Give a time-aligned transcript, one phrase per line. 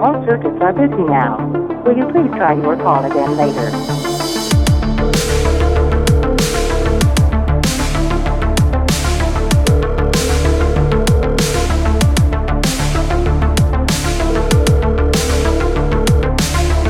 [0.00, 1.36] All circuits are busy now.
[1.84, 3.68] Will you please try your call again later?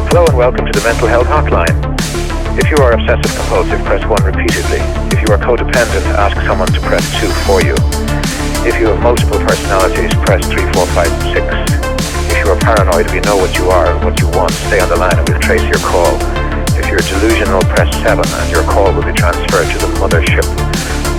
[0.06, 1.66] Hello and welcome to the Mental Health Hotline.
[2.62, 4.78] If you are obsessive compulsive, press 1 repeatedly.
[5.10, 7.74] If you are codependent, ask someone to press 2 for you.
[8.64, 11.59] If you have multiple personalities, press 3, 4, 5, 6.
[12.40, 14.48] If you are paranoid, we know what you are and what you want.
[14.72, 16.16] Stay on the line and we'll trace your call.
[16.72, 20.48] If you're delusional, press 7 and your call will be transferred to the mothership.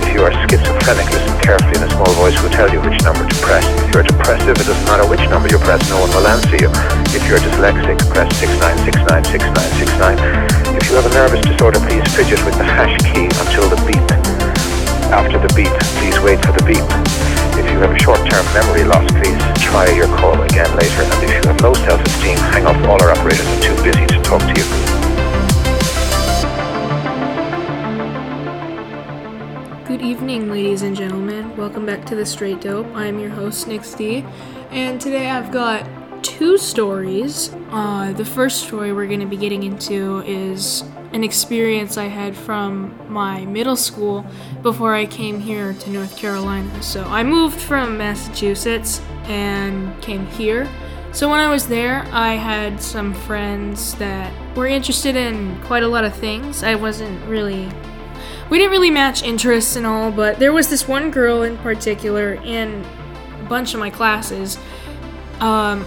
[0.02, 3.22] If you are schizophrenic, listen carefully and a small voice will tell you which number
[3.22, 3.62] to press.
[3.86, 6.66] If you're depressive, it doesn't matter which number you press, no one will answer you.
[7.14, 10.74] If you're dyslexic, press 69696969.
[10.74, 14.02] If you have a nervous disorder, please fidget with the hash key until the beep.
[15.14, 15.70] After the beep,
[16.02, 16.82] please wait for the beep.
[17.72, 21.02] You have a short-term memory loss, please try your call again later.
[21.02, 22.76] And if you have low self-esteem, hang up.
[22.86, 24.64] All our operators are too busy to talk to you.
[29.86, 31.56] Good evening, ladies and gentlemen.
[31.56, 32.88] Welcome back to The Straight Dope.
[32.94, 34.22] I'm your host, Nick D,
[34.70, 35.86] and today I've got
[36.42, 37.54] two stories.
[37.70, 42.36] Uh, the first story we're going to be getting into is an experience I had
[42.36, 44.26] from my middle school
[44.60, 46.82] before I came here to North Carolina.
[46.82, 50.68] So I moved from Massachusetts and came here.
[51.12, 55.88] So when I was there, I had some friends that were interested in quite a
[55.88, 56.64] lot of things.
[56.64, 57.70] I wasn't really
[58.50, 62.34] we didn't really match interests and all, but there was this one girl in particular
[62.42, 62.84] in
[63.40, 64.58] a bunch of my classes.
[65.38, 65.86] Um,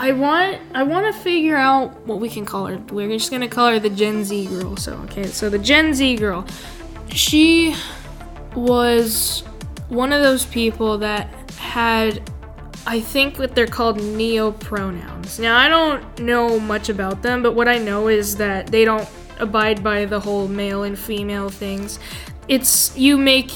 [0.00, 2.78] I want I want to figure out what we can call her.
[2.90, 4.74] We're just gonna call her the Gen Z girl.
[4.78, 6.46] So okay, so the Gen Z girl,
[7.10, 7.76] she
[8.54, 9.40] was
[9.90, 11.28] one of those people that
[11.58, 12.30] had
[12.86, 15.38] I think what they're called neo pronouns.
[15.38, 19.06] Now I don't know much about them, but what I know is that they don't
[19.38, 21.98] abide by the whole male and female things.
[22.48, 23.52] It's you make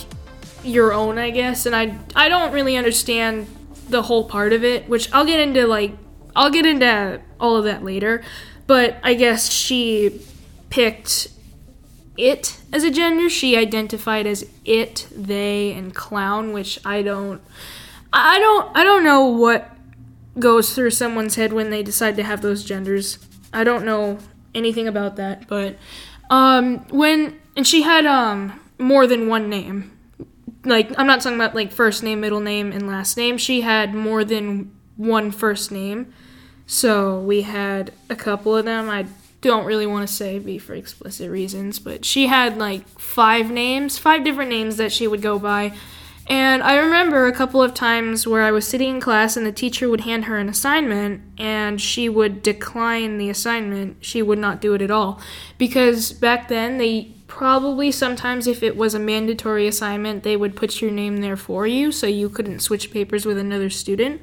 [0.62, 3.46] your own, I guess, and I I don't really understand
[3.88, 6.03] the whole part of it, which I'll get into like
[6.36, 8.22] I'll get into all of that later,
[8.66, 10.20] but I guess she
[10.70, 11.28] picked
[12.16, 13.28] it as a gender.
[13.28, 17.40] She identified as it, they, and clown, which I don't
[18.12, 19.70] I don't I don't know what
[20.38, 23.18] goes through someone's head when they decide to have those genders.
[23.52, 24.18] I don't know
[24.54, 25.76] anything about that, but
[26.30, 29.90] um when and she had um more than one name.
[30.64, 33.36] Like I'm not talking about like first name, middle name, and last name.
[33.36, 36.12] She had more than one first name.
[36.66, 38.88] So we had a couple of them.
[38.88, 39.06] I
[39.40, 43.98] don't really want to say be for explicit reasons, but she had like five names,
[43.98, 45.72] five different names that she would go by.
[46.26, 49.52] And I remember a couple of times where I was sitting in class and the
[49.52, 53.98] teacher would hand her an assignment and she would decline the assignment.
[54.00, 55.20] She would not do it at all.
[55.58, 60.80] Because back then, they probably sometimes, if it was a mandatory assignment, they would put
[60.80, 64.22] your name there for you so you couldn't switch papers with another student.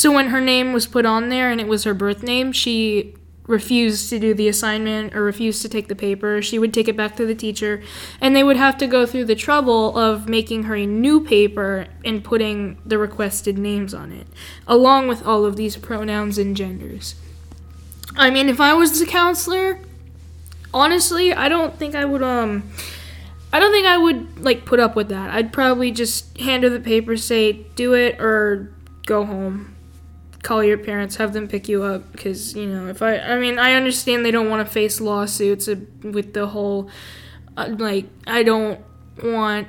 [0.00, 3.14] So when her name was put on there and it was her birth name, she
[3.46, 6.96] refused to do the assignment or refused to take the paper, she would take it
[6.96, 7.82] back to the teacher,
[8.18, 11.86] and they would have to go through the trouble of making her a new paper
[12.02, 14.26] and putting the requested names on it,
[14.66, 17.14] along with all of these pronouns and genders.
[18.16, 19.80] I mean, if I was the counselor,
[20.72, 22.70] honestly, I don't think I would um
[23.52, 25.28] I don't think I would like put up with that.
[25.28, 28.72] I'd probably just hand her the paper, say do it or
[29.04, 29.76] go home
[30.42, 33.58] call your parents, have them pick you up because you know if I I mean
[33.58, 35.68] I understand they don't want to face lawsuits
[36.02, 36.88] with the whole
[37.56, 38.80] uh, like I don't
[39.22, 39.68] want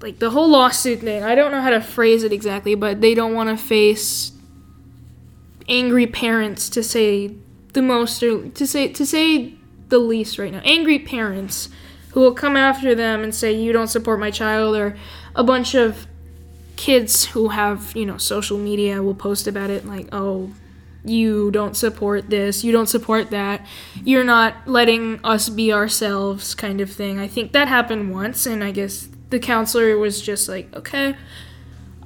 [0.00, 1.22] like the whole lawsuit thing.
[1.22, 4.32] I don't know how to phrase it exactly, but they don't want to face
[5.68, 7.34] angry parents to say
[7.72, 9.54] the most or to say to say
[9.88, 10.60] the least right now.
[10.64, 11.68] Angry parents
[12.12, 14.96] who will come after them and say you don't support my child or
[15.34, 16.06] a bunch of
[16.76, 20.52] kids who have, you know, social media will post about it like, oh,
[21.04, 23.64] you don't support this, you don't support that,
[24.04, 27.18] you're not letting us be ourselves, kind of thing.
[27.18, 31.14] I think that happened once, and I guess the counselor was just like, okay,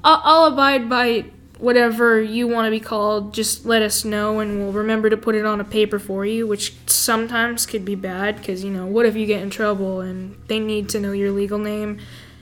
[0.03, 1.25] I'll, I'll abide by
[1.59, 5.35] whatever you want to be called, just let us know, and we'll remember to put
[5.35, 9.05] it on a paper for you, which sometimes could be bad because, you know, what
[9.05, 11.99] if you get in trouble and they need to know your legal name?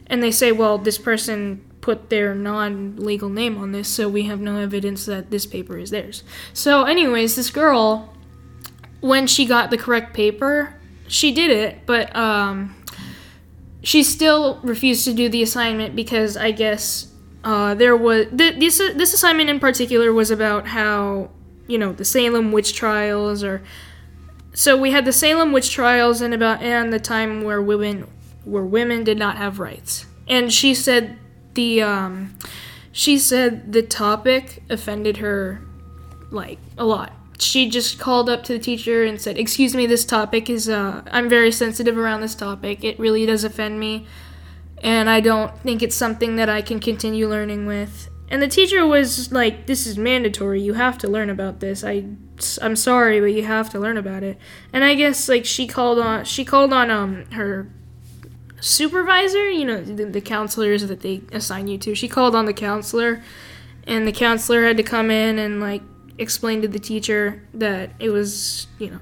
[0.07, 4.23] And they say, well, this person put their non legal name on this, so we
[4.23, 6.21] have no evidence that this paper is theirs.
[6.51, 8.13] So, anyways, this girl,
[8.99, 10.75] when she got the correct paper,
[11.07, 12.75] she did it, but um,
[13.81, 17.07] she still refused to do the assignment because I guess
[17.45, 21.29] uh, there was th- this this assignment in particular was about how
[21.67, 23.63] you know, the Salem witch trials or
[24.53, 28.11] so we had the Salem witch trials and about and the time where women
[28.43, 30.05] where women did not have rights.
[30.27, 31.17] And she said
[31.57, 32.37] the um
[32.93, 35.61] she said the topic offended her
[36.31, 37.11] like a lot.
[37.39, 41.01] She just called up to the teacher and said, "Excuse me, this topic is uh
[41.11, 42.83] I'm very sensitive around this topic.
[42.83, 44.07] It really does offend me."
[44.83, 48.09] And I don't think it's something that I can continue learning with.
[48.29, 50.61] And the teacher was like, "This is mandatory.
[50.61, 51.83] You have to learn about this.
[51.83, 52.05] I,
[52.61, 54.37] I'm sorry, but you have to learn about it."
[54.71, 57.71] And I guess like she called on she called on um her
[58.59, 61.95] supervisor, you know, the, the counselors that they assign you to.
[61.95, 63.23] She called on the counselor,
[63.85, 65.81] and the counselor had to come in and like
[66.17, 68.99] explain to the teacher that it was, you know,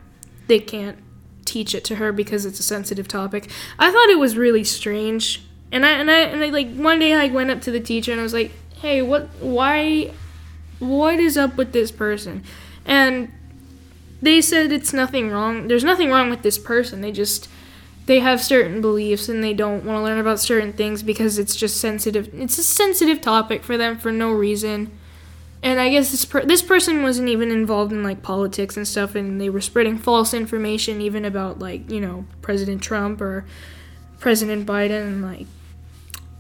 [0.48, 0.98] they can't
[1.46, 3.50] teach it to her because it's a sensitive topic.
[3.80, 5.44] I thought it was really strange.
[5.72, 8.12] And I and I and I like one day I went up to the teacher
[8.12, 10.12] and I was like, "Hey, what why
[10.80, 12.44] what is up with this person?"
[12.86, 13.32] And
[14.22, 15.68] they said it's nothing wrong.
[15.68, 17.02] There's nothing wrong with this person.
[17.02, 17.50] They just
[18.06, 21.56] they have certain beliefs and they don't want to learn about certain things because it's
[21.56, 22.30] just sensitive.
[22.34, 24.92] It's a sensitive topic for them for no reason.
[25.64, 29.16] And I guess this per- this person wasn't even involved in like politics and stuff,
[29.16, 33.46] and they were spreading false information even about like you know President Trump or
[34.20, 35.02] President Biden.
[35.02, 35.48] And, like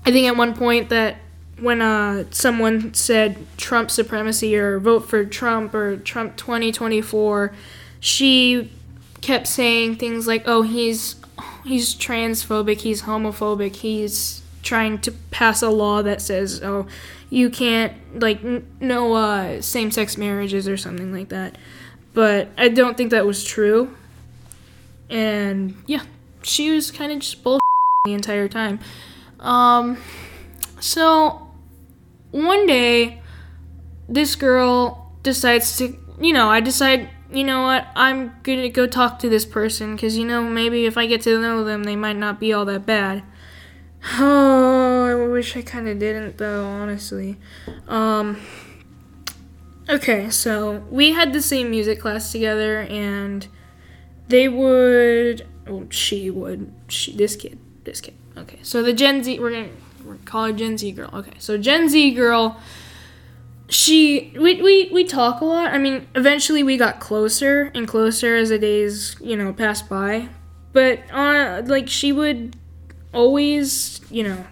[0.06, 1.18] I think at one point that
[1.60, 7.52] when uh, someone said Trump supremacy or vote for Trump or Trump 2024,
[8.00, 8.72] she
[9.22, 11.16] kept saying things like, "Oh, he's
[11.66, 16.88] he's transphobic, he's homophobic, he's trying to pass a law that says, oh,
[17.30, 21.58] you can't like n- no uh, same-sex marriages or something like that."
[22.14, 23.96] But I don't think that was true.
[25.10, 26.04] And yeah,
[26.42, 27.60] she was kind of just bull
[28.06, 28.80] the entire time.
[29.40, 29.98] Um,
[30.80, 31.52] so
[32.32, 33.22] one day,
[34.08, 39.20] this girl decides to, you know, I decide you know what, I'm gonna go talk
[39.20, 42.18] to this person because, you know, maybe if I get to know them, they might
[42.18, 43.24] not be all that bad.
[44.18, 47.38] Oh, I wish I kind of didn't, though, honestly.
[47.88, 48.40] Um,
[49.90, 53.48] okay, so we had the same music class together, and
[54.28, 58.14] they would, oh, she would, she, this kid, this kid.
[58.38, 59.70] Okay, so the Gen Z, we're gonna,
[60.04, 61.10] we're gonna call her Gen Z girl.
[61.12, 62.60] Okay, so Gen Z girl
[63.70, 65.74] she we, we we talk a lot.
[65.74, 70.30] I mean eventually we got closer and closer as the days you know passed by.
[70.74, 72.56] But on like she would
[73.14, 74.46] always you know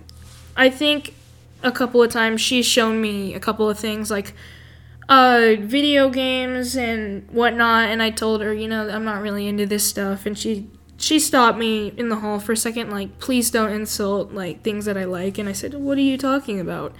[0.55, 1.13] i think
[1.63, 4.33] a couple of times she's shown me a couple of things like
[5.09, 7.89] uh video games and whatnot.
[7.89, 10.25] And i told her you know i'm not really into this stuff.
[10.25, 14.31] And she she stopped me in the hall for a second like please don't insult
[14.31, 15.37] like things that i like.
[15.37, 16.95] And i said what are you talking about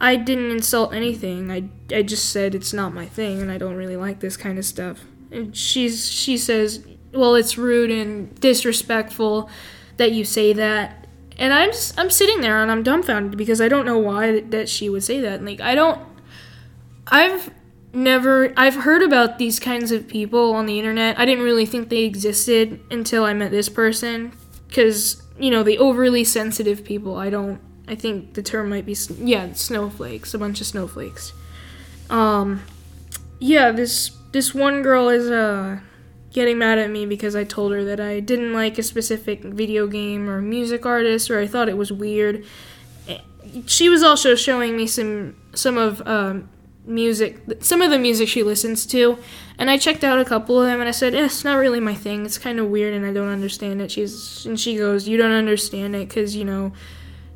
[0.00, 1.50] I didn't insult anything.
[1.50, 1.64] I,
[1.94, 4.64] I just said it's not my thing and I don't really like this kind of
[4.64, 5.04] stuff.
[5.30, 9.50] And she's she says, "Well, it's rude and disrespectful
[9.98, 11.06] that you say that."
[11.38, 14.68] And I'm just I'm sitting there and I'm dumbfounded because I don't know why that
[14.70, 15.44] she would say that.
[15.44, 16.00] Like I don't
[17.06, 17.50] I've
[17.92, 21.18] never I've heard about these kinds of people on the internet.
[21.18, 24.32] I didn't really think they existed until I met this person
[24.72, 28.96] cuz you know, the overly sensitive people I don't I think the term might be
[29.18, 31.32] yeah, snowflakes, a bunch of snowflakes.
[32.08, 32.62] Um,
[33.40, 35.80] yeah, this this one girl is uh
[36.32, 39.88] getting mad at me because I told her that I didn't like a specific video
[39.88, 42.44] game or music artist or I thought it was weird.
[43.66, 46.48] She was also showing me some some of um,
[46.86, 49.18] music, some of the music she listens to,
[49.58, 51.80] and I checked out a couple of them and I said, eh, "It's not really
[51.80, 52.24] my thing.
[52.24, 55.32] It's kind of weird and I don't understand it." She's and she goes, "You don't
[55.32, 56.70] understand it because you know."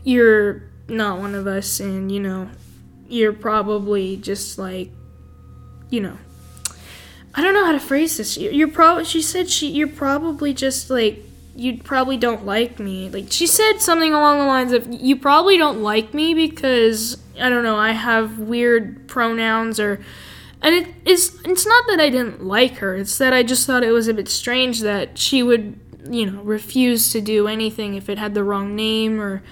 [0.04, 2.48] You're not one of us and you know
[3.08, 4.90] you're probably just like
[5.90, 6.16] you know
[7.34, 8.36] i don't know how to phrase this.
[8.36, 11.24] You're probably she said she you're probably just like
[11.56, 13.08] you probably don't like me.
[13.08, 17.48] Like she said something along the lines of you probably don't like me because i
[17.48, 20.04] don't know i have weird pronouns or
[20.62, 22.94] and it is it's not that i didn't like her.
[22.94, 26.42] It's that i just thought it was a bit strange that she would you know
[26.42, 29.42] refuse to do anything if it had the wrong name or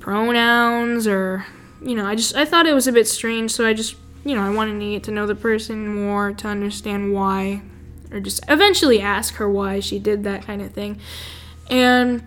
[0.00, 1.46] pronouns or
[1.82, 4.34] you know, I just I thought it was a bit strange, so I just you
[4.34, 7.62] know, I wanted to get to know the person more to understand why
[8.10, 10.98] or just eventually ask her why she did that kind of thing.
[11.70, 12.22] And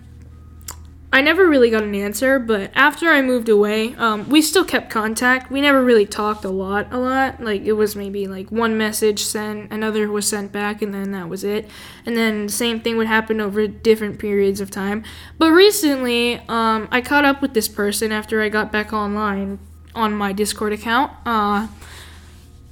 [1.13, 4.89] I never really got an answer, but after I moved away, um, we still kept
[4.89, 5.51] contact.
[5.51, 7.39] We never really talked a lot, a lot.
[7.39, 11.29] Like it was maybe like one message sent, another was sent back, and then that
[11.29, 11.70] was it.
[12.03, 15.03] And then the same thing would happen over different periods of time.
[15.38, 19.60] But recently, um, I caught up with this person after I got back online
[19.93, 21.12] on my Discord account.
[21.27, 21.67] Uh,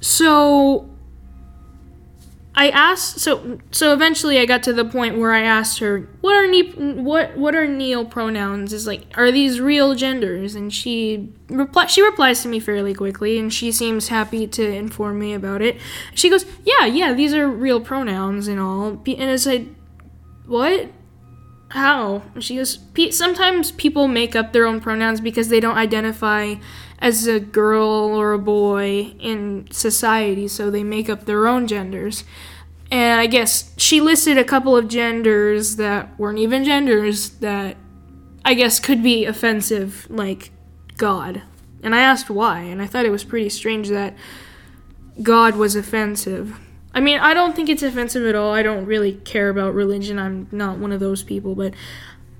[0.00, 0.91] so
[2.54, 6.34] I asked so so eventually I got to the point where I asked her what
[6.34, 11.32] are ne- what what are neo pronouns is like are these real genders and she
[11.48, 15.62] reply she replies to me fairly quickly and she seems happy to inform me about
[15.62, 15.78] it.
[16.14, 19.66] She goes, "Yeah, yeah, these are real pronouns and all." And it's like,
[20.46, 20.90] "What?
[21.72, 22.78] How?" She goes,
[23.10, 26.54] "Sometimes people make up their own pronouns because they don't identify
[26.98, 32.24] as a girl or a boy in society, so they make up their own genders.
[32.90, 37.76] And I guess she listed a couple of genders that weren't even genders that
[38.44, 40.50] I guess could be offensive, like
[40.98, 41.42] God.
[41.82, 44.14] And I asked why, and I thought it was pretty strange that
[45.22, 46.58] God was offensive.
[46.94, 48.52] I mean, I don't think it's offensive at all.
[48.52, 50.18] I don't really care about religion.
[50.18, 51.74] I'm not one of those people, but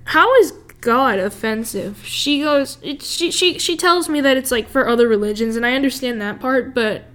[0.05, 2.05] how is God offensive.
[2.05, 5.65] She goes it, she she she tells me that it's like for other religions and
[5.65, 7.05] I understand that part, but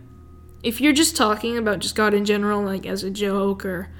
[0.63, 3.91] if you're just talking about just God in general like as a joke or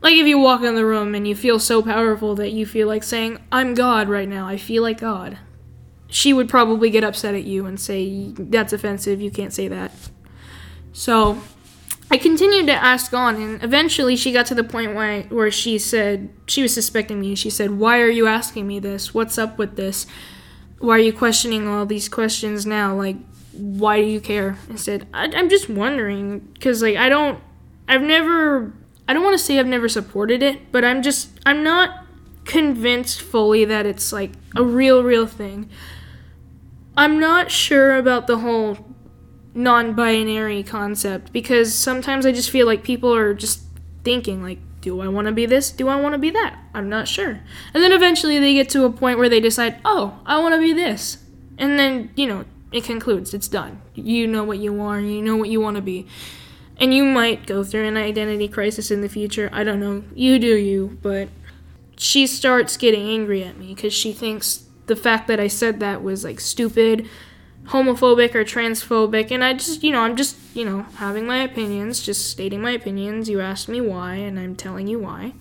[0.00, 2.88] like if you walk in the room and you feel so powerful that you feel
[2.88, 4.48] like saying I'm God right now.
[4.48, 5.38] I feel like God.
[6.08, 9.20] She would probably get upset at you and say that's offensive.
[9.20, 9.92] You can't say that.
[10.92, 11.40] So,
[12.12, 15.78] I continued to ask on, and eventually she got to the point where, where she
[15.78, 17.34] said, she was suspecting me.
[17.34, 19.14] She said, Why are you asking me this?
[19.14, 20.06] What's up with this?
[20.78, 22.94] Why are you questioning all these questions now?
[22.94, 23.16] Like,
[23.52, 24.58] why do you care?
[24.70, 27.40] I said, I, am just wondering, because, like, I don't,
[27.88, 28.74] I've never,
[29.08, 32.04] I don't want to say I've never supported it, but I'm just, I'm not
[32.44, 35.70] convinced fully that it's, like, a real, real thing.
[36.94, 38.91] I'm not sure about the whole
[39.54, 43.62] non binary concept because sometimes I just feel like people are just
[44.04, 45.70] thinking, like, do I want to be this?
[45.70, 46.58] Do I want to be that?
[46.74, 47.40] I'm not sure.
[47.72, 50.60] And then eventually they get to a point where they decide, oh, I want to
[50.60, 51.18] be this.
[51.56, 53.32] And then, you know, it concludes.
[53.32, 53.80] It's done.
[53.94, 56.06] You know what you are, you know what you want to be.
[56.78, 59.48] And you might go through an identity crisis in the future.
[59.52, 60.02] I don't know.
[60.14, 60.98] You do you.
[61.00, 61.28] But
[61.96, 66.02] she starts getting angry at me because she thinks the fact that I said that
[66.02, 67.08] was like stupid
[67.66, 72.02] homophobic or transphobic and I just, you know, I'm just, you know, having my opinions,
[72.02, 73.28] just stating my opinions.
[73.28, 75.34] You asked me why and I'm telling you why.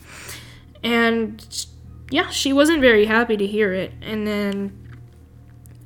[0.84, 1.66] And
[2.10, 3.94] yeah, she wasn't very happy to hear it.
[4.02, 4.78] And then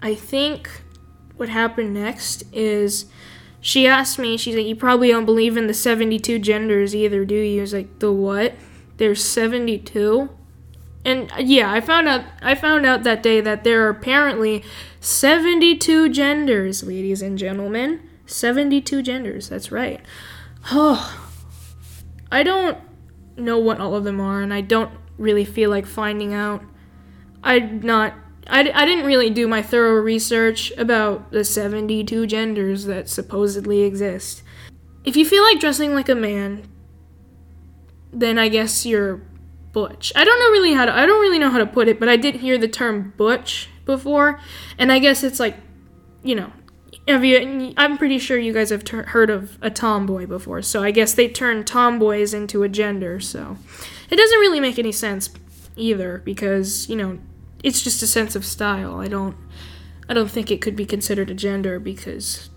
[0.02, 0.70] I think
[1.38, 3.06] what happened next is
[3.62, 7.36] she asked me, she's like, You probably don't believe in the 72 genders either, do
[7.36, 7.60] you?
[7.60, 8.54] I was like, The what?
[8.98, 10.30] There's 72?
[11.04, 14.64] And yeah, I found out I found out that day that there are apparently
[15.06, 18.02] 72 genders, ladies and gentlemen.
[18.26, 20.02] 72 genders, that's right.
[20.72, 21.30] Oh,
[22.32, 22.80] I don't
[23.38, 26.64] know what all of them are, and I don't really feel like finding out.
[27.44, 28.16] I'm not.
[28.48, 34.42] I, I didn't really do my thorough research about the 72 genders that supposedly exist.
[35.04, 36.68] If you feel like dressing like a man,
[38.12, 39.22] then I guess you're
[39.72, 40.12] butch.
[40.16, 42.10] I don't know really how to I don't really know how to put it, but
[42.10, 44.40] I did hear the term butch before,
[44.78, 45.56] and I guess it's like,
[46.24, 46.52] you know,
[47.08, 47.74] have you?
[47.78, 51.14] I'm pretty sure you guys have ter- heard of a tomboy before, so I guess
[51.14, 53.20] they turned tomboys into a gender.
[53.20, 53.58] So
[54.10, 55.30] it doesn't really make any sense
[55.76, 57.20] either because you know
[57.64, 59.00] it's just a sense of style.
[59.00, 59.38] I don't
[60.10, 62.50] I don't think it could be considered a gender because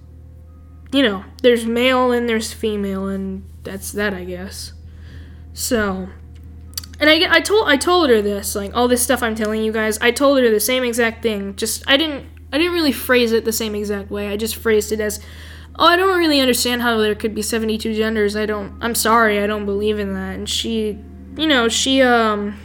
[0.92, 4.72] you know there's male and there's female and that's that I guess.
[5.52, 6.08] So
[7.00, 9.72] and I, I told I told her this like all this stuff I'm telling you
[9.72, 9.98] guys.
[9.98, 11.54] I told her the same exact thing.
[11.56, 14.28] Just I didn't I didn't really phrase it the same exact way.
[14.28, 15.20] I just phrased it as,
[15.76, 18.34] "Oh, I don't really understand how there could be 72 genders.
[18.36, 18.72] I don't.
[18.80, 19.38] I'm sorry.
[19.38, 20.98] I don't believe in that." And she,
[21.36, 22.58] you know, she um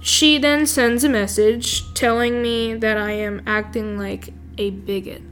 [0.00, 5.22] she then sends a message telling me that I am acting like a bigot.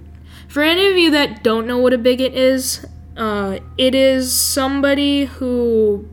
[0.49, 2.85] For any of you that don't know what a bigot is,
[3.17, 6.09] uh, it is somebody who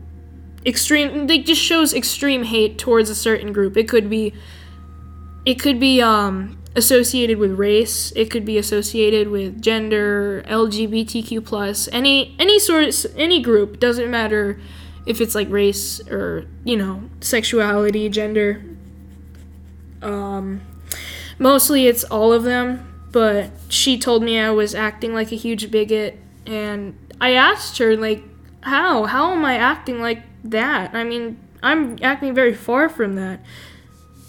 [0.66, 3.76] extreme like just shows extreme hate towards a certain group.
[3.76, 4.34] It could be
[5.44, 11.88] it could be um associated with race, it could be associated with gender, LGBTQ plus,
[11.92, 14.60] any any sort any group, doesn't matter
[15.06, 18.64] if it's like race or, you know, sexuality, gender.
[20.02, 20.62] Um
[21.38, 25.70] mostly it's all of them, but she told me I was acting like a huge
[25.70, 28.22] bigot and I asked her like
[28.62, 29.04] how?
[29.04, 30.94] How am I acting like that.
[30.94, 33.40] I mean, I'm acting very far from that.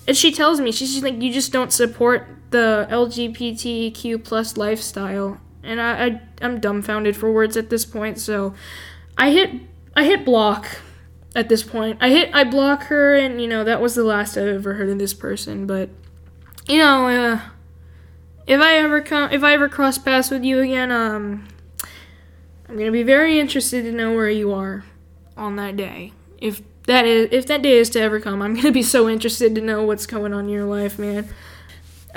[0.07, 5.39] And she tells me, she's like, you just don't support the LGBTQ plus lifestyle.
[5.63, 8.53] And I, I I'm dumbfounded for words at this point, so
[9.17, 9.51] I hit
[9.95, 10.67] I hit block
[11.35, 11.97] at this point.
[11.99, 14.89] I hit I block her and you know, that was the last I've ever heard
[14.89, 15.89] of this person, but
[16.67, 17.41] you know, uh,
[18.45, 21.47] if I ever come if I ever cross paths with you again, um
[22.69, 24.85] I'm gonna be very interested to know where you are
[25.37, 26.13] on that day.
[26.39, 29.55] If that is if that day is to ever come, I'm gonna be so interested
[29.55, 31.27] to know what's going on in your life, man.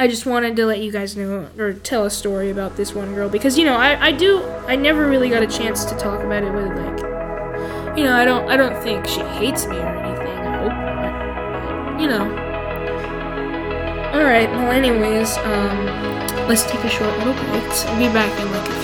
[0.00, 3.14] I just wanted to let you guys know or tell a story about this one
[3.16, 6.22] girl because you know I, I do I never really got a chance to talk
[6.22, 9.86] about it with like you know I don't I don't think she hates me or
[9.88, 12.22] anything I hope not you know
[14.14, 15.86] all right well anyways um
[16.46, 18.77] let's take a short little break I'll be back in like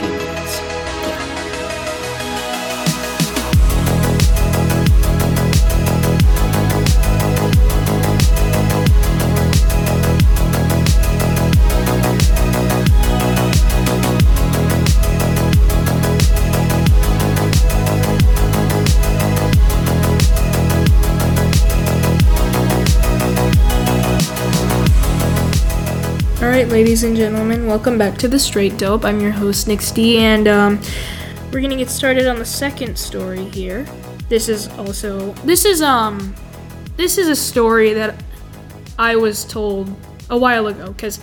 [26.64, 29.04] right, ladies and gentlemen, welcome back to the Straight Dope.
[29.04, 30.80] I'm your host Nick D, and um,
[31.52, 33.84] we're gonna get started on the second story here.
[34.30, 36.34] This is also this is um
[36.96, 38.14] this is a story that
[38.98, 39.94] I was told
[40.30, 41.20] a while ago because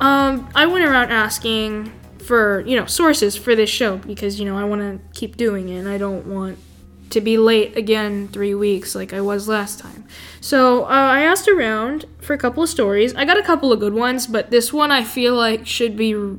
[0.00, 4.56] um I went around asking for you know sources for this show because you know
[4.56, 6.58] I want to keep doing it and I don't want
[7.10, 10.04] to be late again three weeks like I was last time.
[10.40, 13.14] So uh, I asked around for a couple of stories.
[13.14, 16.38] I got a couple of good ones, but this one I feel like should be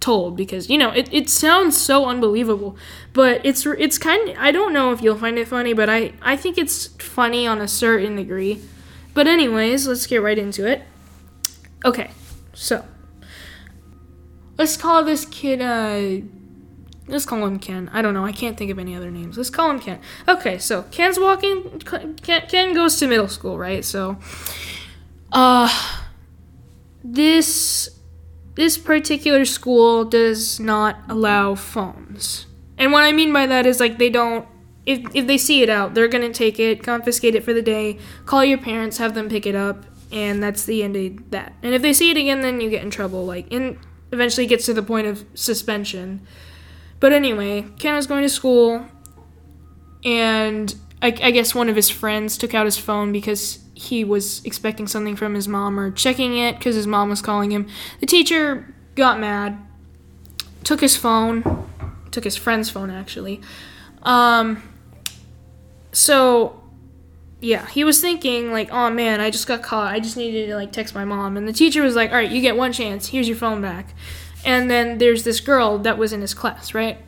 [0.00, 2.76] told because you know it, it sounds so unbelievable,
[3.12, 4.30] but it's it's kind.
[4.30, 7.46] Of, I don't know if you'll find it funny, but I I think it's funny
[7.46, 8.60] on a certain degree.
[9.12, 10.82] But anyways, let's get right into it.
[11.84, 12.10] Okay,
[12.54, 12.84] so
[14.58, 16.24] let's call this kid uh
[17.10, 17.90] Let's call him Ken.
[17.92, 18.24] I don't know.
[18.24, 19.36] I can't think of any other names.
[19.36, 20.00] Let's call him Ken.
[20.28, 21.80] Okay, so Ken's walking.
[21.80, 23.84] Ken, Ken goes to middle school, right?
[23.84, 24.18] So,
[25.32, 25.68] uh,
[27.02, 27.90] this
[28.54, 32.46] this particular school does not allow phones.
[32.76, 34.46] And what I mean by that is like they don't.
[34.86, 37.98] If if they see it out, they're gonna take it, confiscate it for the day,
[38.26, 41.52] call your parents, have them pick it up, and that's the end of that.
[41.62, 43.24] And if they see it again, then you get in trouble.
[43.26, 43.78] Like, and
[44.12, 46.26] eventually gets to the point of suspension.
[47.00, 48.86] But anyway, Ken was going to school,
[50.04, 54.44] and I, I, guess one of his friends took out his phone because he was
[54.44, 57.66] expecting something from his mom or checking it because his mom was calling him.
[58.00, 59.58] The teacher got mad,
[60.62, 61.66] took his phone,
[62.10, 63.40] took his friend's phone actually.
[64.02, 64.62] Um,
[65.92, 66.62] so,
[67.40, 69.92] yeah, he was thinking, like, oh man, I just got caught.
[69.92, 71.36] I just needed to, like, text my mom.
[71.36, 73.08] And the teacher was like, all right, you get one chance.
[73.08, 73.94] Here's your phone back.
[74.44, 76.98] And then there's this girl that was in his class, right?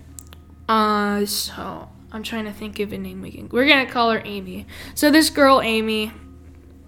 [0.68, 3.48] Uh, so I'm trying to think of a name we can.
[3.48, 4.66] We're gonna call her Amy.
[4.94, 6.12] So this girl, Amy,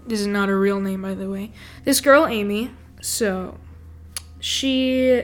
[0.07, 1.53] this is not a real name, by the way.
[1.85, 2.71] This girl, Amy.
[3.01, 3.59] So
[4.41, 5.23] she,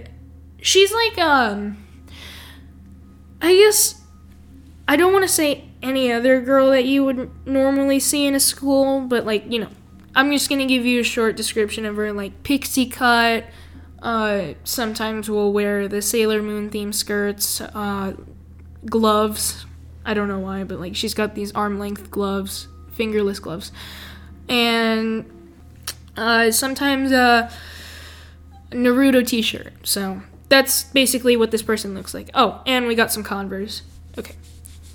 [0.61, 1.87] she's like um.
[3.42, 4.02] I guess
[4.87, 8.40] I don't want to say any other girl that you would normally see in a
[8.40, 9.70] school, but like you know,
[10.14, 13.44] I'm just gonna give you a short description of her, like pixie cut
[14.02, 18.14] uh, sometimes we'll wear the Sailor Moon theme skirts, uh,
[18.86, 19.66] gloves.
[20.04, 23.72] I don't know why, but like she's got these arm length gloves, fingerless gloves,
[24.48, 25.30] and
[26.16, 27.50] uh, sometimes a
[28.70, 29.72] Naruto T-shirt.
[29.82, 32.30] So that's basically what this person looks like.
[32.34, 33.82] Oh, and we got some Converse.
[34.18, 34.34] Okay,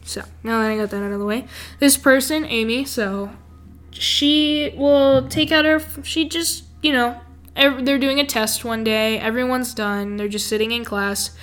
[0.03, 1.47] so now that I got that out of the way,
[1.79, 2.85] this person, Amy.
[2.85, 3.31] So
[3.91, 5.79] she will take out her.
[6.03, 7.21] She just you know
[7.55, 9.17] they're doing a test one day.
[9.19, 10.17] Everyone's done.
[10.17, 11.35] They're just sitting in class.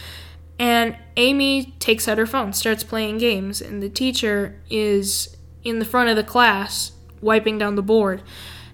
[0.59, 5.85] And Amy takes out her phone, starts playing games, and the teacher is in the
[5.85, 8.23] front of the class wiping down the board.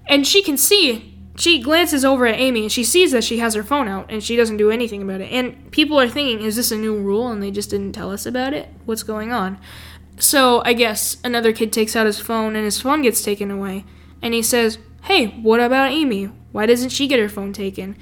[0.07, 3.55] And she can see, she glances over at Amy and she sees that she has
[3.55, 5.31] her phone out and she doesn't do anything about it.
[5.31, 8.27] And people are thinking, is this a new rule and they just didn't tell us
[8.27, 8.69] about it?
[8.87, 9.59] What's going on?
[10.19, 13.85] So I guess another kid takes out his phone and his phone gets taken away.
[14.21, 16.31] And he says, Hey, what about Amy?
[16.53, 17.97] Why doesn't she get her phone taken?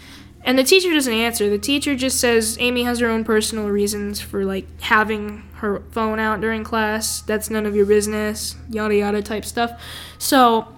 [0.46, 1.50] And the teacher doesn't answer.
[1.50, 6.20] The teacher just says Amy has her own personal reasons for like having her phone
[6.20, 7.20] out during class.
[7.22, 9.82] That's none of your business, yada yada type stuff.
[10.18, 10.76] So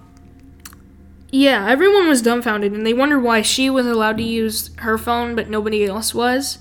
[1.31, 5.35] yeah, everyone was dumbfounded and they wondered why she was allowed to use her phone
[5.35, 6.61] but nobody else was.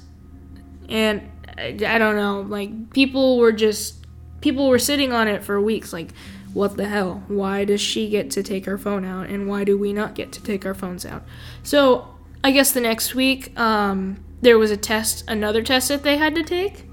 [0.90, 4.06] And I, I don't know, like people were just
[4.42, 6.10] people were sitting on it for weeks like
[6.54, 7.24] what the hell?
[7.28, 10.32] Why does she get to take her phone out and why do we not get
[10.34, 11.24] to take our phones out?
[11.64, 16.18] So, I guess the next week, um, there was a test, another test that they
[16.18, 16.86] had to take.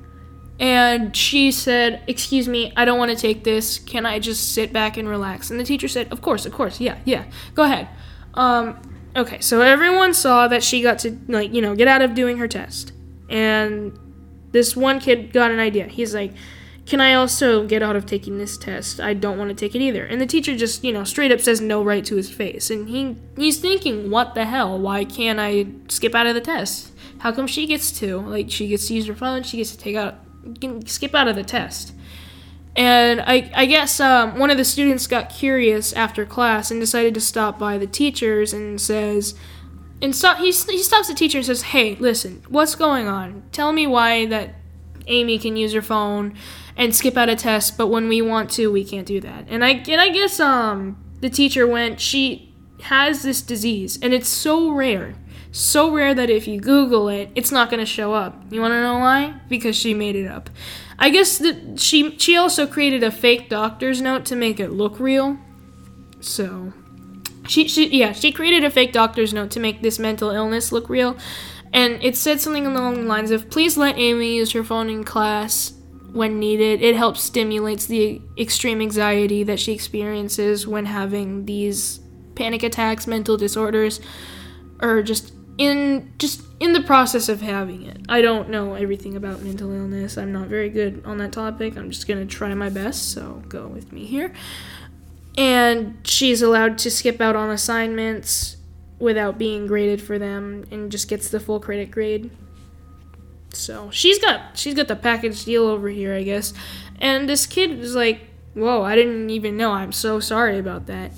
[0.58, 3.78] And she said, Excuse me, I don't want to take this.
[3.78, 5.50] Can I just sit back and relax?
[5.50, 7.88] And the teacher said, Of course, of course, yeah, yeah, go ahead.
[8.34, 8.80] Um,
[9.16, 12.38] okay, so everyone saw that she got to, like, you know, get out of doing
[12.38, 12.92] her test.
[13.28, 13.98] And
[14.52, 15.86] this one kid got an idea.
[15.86, 16.32] He's like,
[16.87, 19.01] "Can I also get out of taking this test?
[19.01, 21.40] I don't want to take it either." And the teacher just, you know, straight up
[21.40, 22.70] says no right to his face.
[22.70, 24.79] And he he's thinking, "What the hell?
[24.79, 26.92] Why can't I skip out of the test?
[27.18, 28.18] How come she gets to?
[28.18, 30.16] Like she gets to use her phone, she gets to take out
[30.87, 31.94] skip out of the test."
[32.77, 37.14] And I, I guess um, one of the students got curious after class and decided
[37.14, 39.37] to stop by the teachers and says,
[40.03, 43.44] and stop, he, he stops the teacher and says, Hey, listen, what's going on?
[43.53, 44.57] Tell me why that
[45.06, 46.34] Amy can use her phone
[46.76, 49.46] and skip out a test, but when we want to, we can't do that.
[49.48, 54.28] And I, and I guess um, the teacher went, She has this disease, and it's
[54.28, 55.14] so rare.
[55.52, 58.42] So rare that if you Google it, it's not going to show up.
[58.50, 59.40] You want to know why?
[59.48, 60.50] Because she made it up.
[60.98, 64.98] I guess that she she also created a fake doctor's note to make it look
[64.98, 65.38] real.
[66.20, 66.72] So
[67.46, 70.88] she, she yeah, she created a fake doctor's note to make this mental illness look
[70.88, 71.16] real.
[71.74, 75.02] And it said something along the lines of please let Amy use her phone in
[75.02, 75.72] class
[76.12, 76.80] when needed.
[76.80, 81.98] It helps stimulates the extreme anxiety that she experiences when having these
[82.37, 84.00] panic attacks, mental disorders,
[84.80, 87.98] or just in just in the process of having it.
[88.08, 90.16] I don't know everything about mental illness.
[90.16, 91.76] I'm not very good on that topic.
[91.76, 94.32] I'm just going to try my best, so go with me here.
[95.37, 98.58] And she's allowed to skip out on assignments
[99.04, 102.30] without being graded for them and just gets the full credit grade.
[103.52, 106.52] So, she's got she's got the package deal over here, I guess.
[106.98, 108.22] And this kid was like,
[108.54, 109.70] "Whoa, I didn't even know.
[109.72, 111.12] I'm so sorry about that."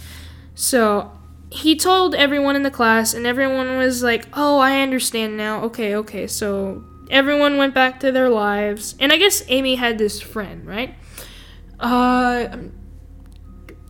[0.54, 1.12] So,
[1.50, 5.62] he told everyone in the class, and everyone was like, "Oh, I understand now.
[5.64, 10.20] Okay, okay." So everyone went back to their lives, and I guess Amy had this
[10.20, 10.94] friend, right?
[11.78, 12.48] Uh,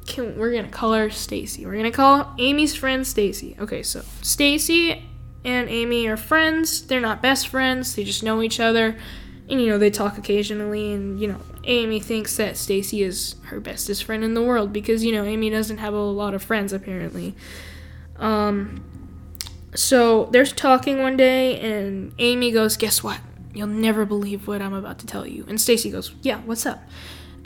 [0.06, 1.66] can, we're gonna call her Stacy.
[1.66, 3.56] We're gonna call Amy's friend Stacy.
[3.58, 5.04] Okay, so Stacy
[5.44, 6.86] and Amy are friends.
[6.86, 7.94] They're not best friends.
[7.94, 8.96] They just know each other,
[9.48, 10.92] and you know they talk occasionally.
[10.92, 15.04] And you know Amy thinks that Stacy is her bestest friend in the world because
[15.04, 17.34] you know Amy doesn't have a lot of friends apparently.
[18.16, 18.82] Um,
[19.74, 23.20] so they're talking one day, and Amy goes, "Guess what?
[23.54, 26.82] You'll never believe what I'm about to tell you." And Stacy goes, "Yeah, what's up?"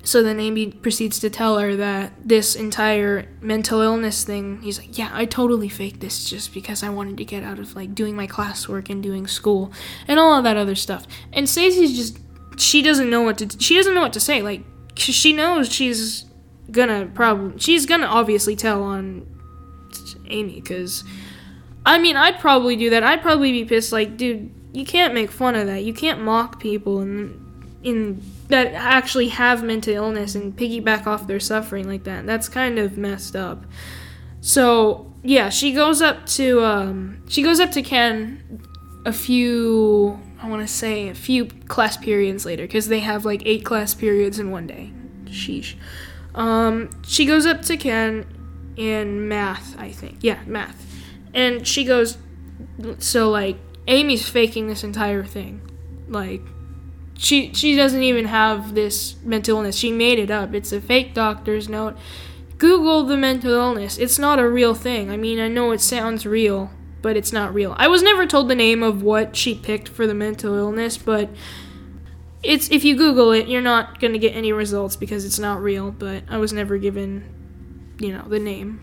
[0.02, 4.96] So then Amy proceeds to tell her that this entire mental illness thing, he's like,
[4.96, 8.16] Yeah, I totally faked this just because I wanted to get out of like doing
[8.16, 9.72] my classwork and doing school
[10.08, 11.06] and all of that other stuff.
[11.32, 12.18] And Stacy's just
[12.56, 14.42] she doesn't know what to she doesn't know what to say.
[14.42, 14.62] Like
[14.96, 16.24] she knows she's
[16.70, 19.26] gonna probably she's gonna obviously tell on
[20.26, 21.04] Amy because
[21.84, 23.02] I mean I'd probably do that.
[23.02, 23.92] I'd probably be pissed.
[23.92, 25.84] Like, dude, you can't make fun of that.
[25.84, 27.39] You can't mock people and
[27.82, 32.26] in that actually have mental illness and piggyback off their suffering like that.
[32.26, 33.64] That's kind of messed up.
[34.40, 38.62] So yeah, she goes up to um, she goes up to Ken
[39.06, 43.42] a few I want to say a few class periods later because they have like
[43.44, 44.92] eight class periods in one day.
[45.26, 45.74] Sheesh.
[46.34, 48.26] Um, she goes up to Ken
[48.76, 50.18] in math, I think.
[50.20, 50.86] Yeah, math.
[51.34, 52.16] And she goes,
[52.98, 55.60] so like Amy's faking this entire thing.
[56.08, 56.42] Like
[57.20, 59.76] she she doesn't even have this mental illness.
[59.76, 60.54] She made it up.
[60.54, 61.98] It's a fake doctor's note.
[62.56, 63.98] Google the mental illness.
[63.98, 65.10] It's not a real thing.
[65.10, 66.70] I mean, I know it sounds real,
[67.02, 67.74] but it's not real.
[67.76, 71.28] I was never told the name of what she picked for the mental illness, but
[72.42, 75.90] it's if you Google it, you're not gonna get any results because it's not real.
[75.90, 78.80] But I was never given, you know, the name.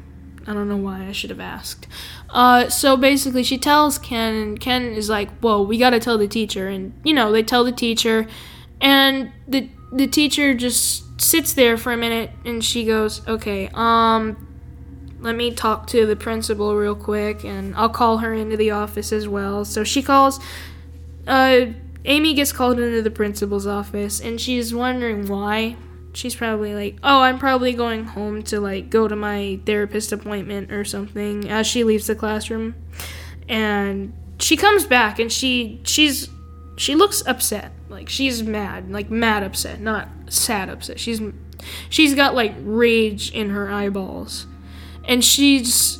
[0.48, 1.88] I don't know why I should have asked.
[2.30, 6.28] Uh, so basically, she tells Ken, and Ken is like, "Whoa, we gotta tell the
[6.28, 8.28] teacher." And you know, they tell the teacher,
[8.80, 14.48] and the the teacher just sits there for a minute, and she goes, "Okay, um,
[15.20, 19.12] let me talk to the principal real quick, and I'll call her into the office
[19.12, 20.40] as well." So she calls.
[21.28, 21.68] Uh,
[22.06, 25.76] Amy gets called into the principal's office, and she's wondering why
[26.14, 30.72] she's probably like, "Oh, I'm probably going home to like go to my therapist appointment
[30.72, 32.76] or something." As she leaves the classroom,
[33.48, 36.30] and she comes back and she she's
[36.78, 41.00] she looks upset, like she's mad, like mad upset, not sad upset.
[41.00, 41.22] She's
[41.90, 44.46] she's got like rage in her eyeballs,
[45.06, 46.00] and she's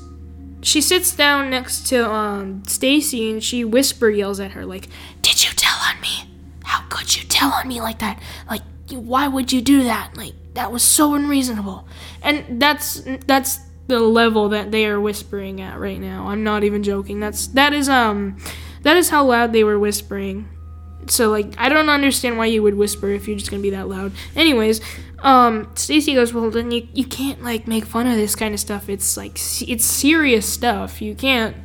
[0.62, 4.88] she sits down next to um Stacy and she whisper yells at her like,
[5.22, 6.30] "Did you tell on me?
[6.64, 8.22] How could you tell on me like that?
[8.50, 10.16] Like why would you do that?
[10.16, 11.88] Like that was so unreasonable.
[12.22, 16.28] And that's that's the level that they are whispering at right now.
[16.28, 17.20] I'm not even joking.
[17.20, 18.38] That's that is um
[18.84, 20.50] that is how loud they were whispering.
[21.08, 23.88] So like I don't understand why you would whisper if you're just gonna be that
[23.88, 24.12] loud.
[24.36, 24.82] Anyways,
[25.20, 28.60] um, Stacy goes, well then you you can't like make fun of this kind of
[28.60, 28.90] stuff.
[28.90, 31.02] It's like it's serious stuff.
[31.02, 31.56] You can't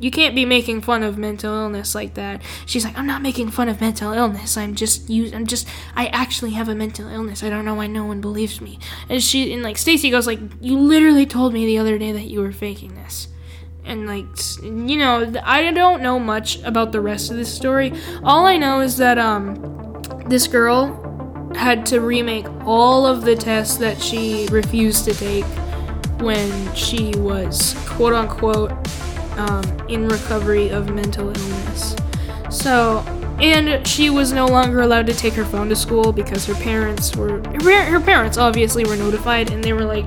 [0.00, 2.40] you can't be making fun of mental illness like that.
[2.64, 4.56] She's like, I'm not making fun of mental illness.
[4.56, 5.30] I'm just you.
[5.34, 5.68] I'm just.
[5.94, 7.42] I actually have a mental illness.
[7.42, 8.78] I don't know why no one believes me.
[9.08, 12.24] And she and like Stacy goes like, you literally told me the other day that
[12.24, 13.28] you were faking this.
[13.84, 14.26] And like,
[14.62, 17.92] you know, I don't know much about the rest of this story.
[18.22, 20.96] All I know is that um, this girl
[21.54, 25.44] had to remake all of the tests that she refused to take
[26.20, 28.70] when she was quote unquote
[29.40, 31.96] um, in recovery of mental illness.
[32.50, 32.98] So,
[33.40, 37.16] and she was no longer allowed to take her phone to school because her parents
[37.16, 40.04] were her parents obviously were notified and they were like,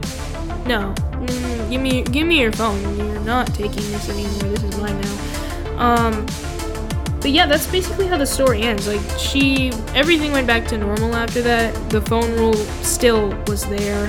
[0.68, 2.82] no, mm, give me give me your phone.
[2.98, 4.56] You're not taking this anymore.
[4.56, 5.78] This is mine now.
[5.78, 6.26] Um,
[7.20, 8.86] but yeah, that's basically how the story ends.
[8.86, 11.90] Like she, everything went back to normal after that.
[11.90, 14.08] The phone rule still was there,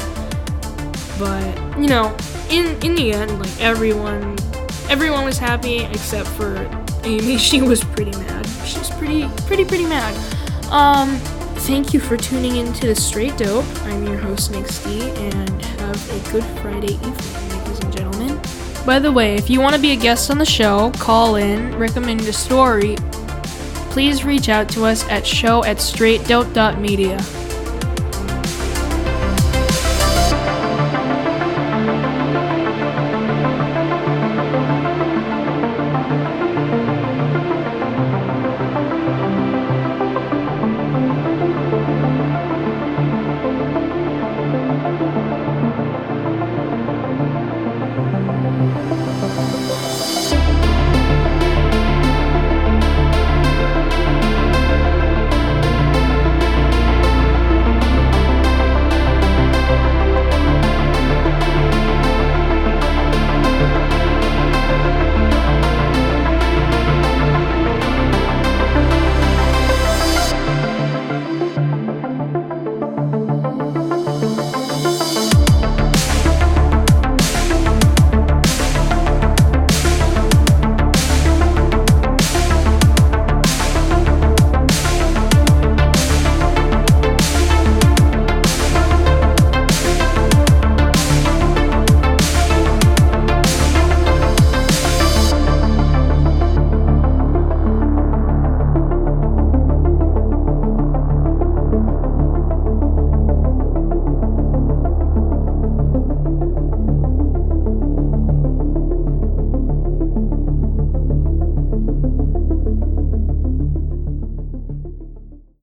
[1.18, 2.14] but you know,
[2.50, 4.33] in in the end, like everyone
[4.88, 6.68] everyone was happy except for
[7.04, 7.36] Amy.
[7.44, 8.46] She was pretty mad.
[8.64, 10.14] She was pretty pretty pretty mad.
[10.70, 11.16] Um
[11.66, 13.64] thank you for tuning in to the Straight Dope.
[13.84, 18.40] I'm your host Nick D and have a good Friday evening, ladies and gentlemen.
[18.84, 21.74] By the way, if you want to be a guest on the show, call in,
[21.78, 22.96] recommend a story,
[23.90, 27.18] please reach out to us at show at straightdope.media.